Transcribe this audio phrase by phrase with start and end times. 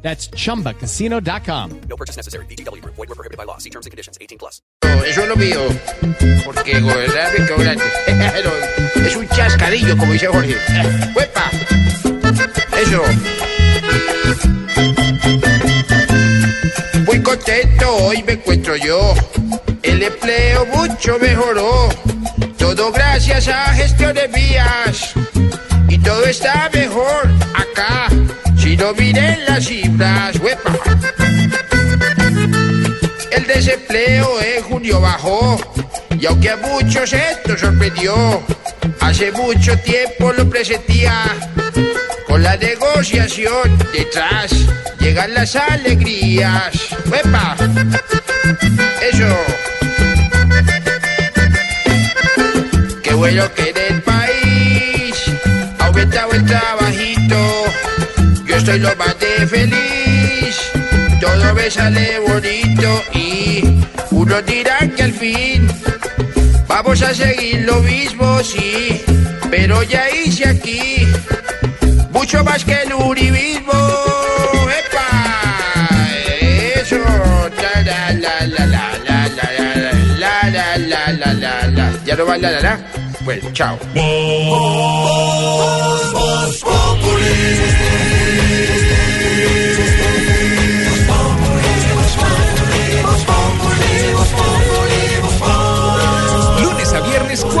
[0.00, 1.80] That's chumbacasino.com.
[1.88, 2.46] No purchase necessary.
[2.46, 2.82] BGW.
[2.84, 3.58] Void were prohibited by law.
[3.58, 4.16] See terms and conditions.
[4.20, 4.62] 18 plus.
[5.04, 5.60] Eso es lo mío.
[6.44, 7.84] Porque gobernar me quedó grande.
[8.44, 10.56] No, es un chascadillo, como dice Jorge.
[11.14, 11.50] ¡Huepa!
[12.80, 13.02] Eso.
[17.06, 19.14] Muy contento hoy me encuentro yo.
[19.82, 21.88] El empleo mucho mejoró.
[22.58, 25.14] Todo gracias a gestiones mías.
[28.88, 30.72] No miren las cifras, huepa.
[33.30, 35.60] El desempleo en junio bajó
[36.18, 38.42] y aunque a muchos esto sorprendió,
[39.00, 41.22] hace mucho tiempo lo presentía.
[42.26, 44.52] Con la negociación detrás
[44.98, 46.72] llegan las alegrías.
[47.12, 47.56] ¡Epa!
[49.02, 49.36] Eso.
[53.02, 53.67] Qué bueno que
[58.68, 60.56] estoy lo más de feliz
[61.22, 63.62] todo me sale bonito y
[64.10, 65.66] unos dirán que al fin
[66.66, 69.02] vamos a seguir lo mismo, sí,
[69.50, 71.06] pero ya hice aquí
[72.10, 73.72] mucho más que el uribismo.
[74.80, 75.98] ¡Epa!
[76.76, 79.50] Eso, la la la la la la
[80.18, 82.78] la la la la la la la ya no va la la la,
[83.24, 83.78] pues chao.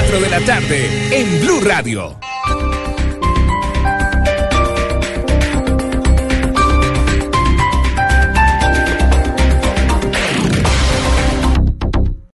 [0.00, 2.16] 4 de la tarde en Blue Radio.